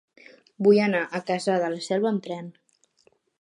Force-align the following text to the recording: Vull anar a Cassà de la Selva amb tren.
Vull 0.67 0.79
anar 0.85 1.01
a 1.05 1.21
Cassà 1.27 1.59
de 1.65 1.69
la 1.75 1.83
Selva 1.89 2.11
amb 2.13 2.25
tren. 2.29 2.49